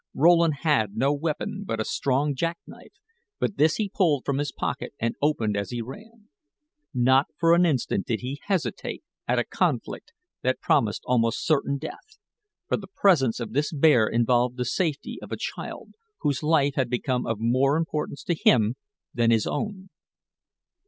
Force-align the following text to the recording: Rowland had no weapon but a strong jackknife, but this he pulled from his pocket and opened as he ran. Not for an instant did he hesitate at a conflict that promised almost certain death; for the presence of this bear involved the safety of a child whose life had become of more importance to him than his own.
Rowland 0.15 0.55
had 0.61 0.95
no 0.95 1.13
weapon 1.13 1.63
but 1.63 1.79
a 1.79 1.85
strong 1.85 2.33
jackknife, 2.33 2.95
but 3.39 3.57
this 3.57 3.75
he 3.75 3.87
pulled 3.87 4.25
from 4.25 4.39
his 4.39 4.51
pocket 4.51 4.93
and 4.99 5.13
opened 5.21 5.55
as 5.55 5.69
he 5.69 5.79
ran. 5.79 6.29
Not 6.91 7.27
for 7.37 7.53
an 7.53 7.67
instant 7.67 8.07
did 8.07 8.21
he 8.21 8.41
hesitate 8.45 9.03
at 9.27 9.37
a 9.37 9.43
conflict 9.43 10.11
that 10.41 10.59
promised 10.59 11.03
almost 11.05 11.45
certain 11.45 11.77
death; 11.77 12.17
for 12.67 12.77
the 12.77 12.87
presence 12.87 13.39
of 13.39 13.53
this 13.53 13.71
bear 13.71 14.07
involved 14.07 14.57
the 14.57 14.65
safety 14.65 15.19
of 15.21 15.31
a 15.31 15.37
child 15.37 15.91
whose 16.21 16.41
life 16.41 16.73
had 16.73 16.89
become 16.89 17.27
of 17.27 17.37
more 17.39 17.77
importance 17.77 18.23
to 18.23 18.33
him 18.33 18.77
than 19.13 19.29
his 19.29 19.45
own. 19.45 19.89